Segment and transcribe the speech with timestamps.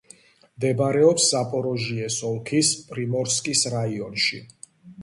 [0.45, 4.45] მდებარეობს ზაპოროჟიეს ოლქის პრიმორსკის რაიონში.